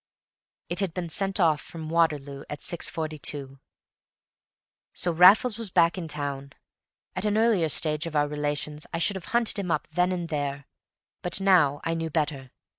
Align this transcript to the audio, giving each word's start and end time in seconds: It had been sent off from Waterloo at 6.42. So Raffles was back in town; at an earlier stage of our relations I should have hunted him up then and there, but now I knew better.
It 0.67 0.79
had 0.79 0.95
been 0.95 1.09
sent 1.09 1.39
off 1.39 1.61
from 1.61 1.87
Waterloo 1.91 2.43
at 2.49 2.61
6.42. 2.61 3.59
So 4.95 5.11
Raffles 5.11 5.59
was 5.59 5.69
back 5.69 5.95
in 5.95 6.07
town; 6.07 6.53
at 7.15 7.23
an 7.23 7.37
earlier 7.37 7.69
stage 7.69 8.07
of 8.07 8.15
our 8.15 8.27
relations 8.27 8.87
I 8.91 8.97
should 8.97 9.15
have 9.15 9.25
hunted 9.25 9.59
him 9.59 9.69
up 9.69 9.87
then 9.91 10.11
and 10.11 10.29
there, 10.29 10.65
but 11.21 11.39
now 11.39 11.81
I 11.83 11.93
knew 11.93 12.09
better. 12.09 12.49